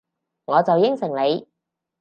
[0.45, 1.47] 我就應承你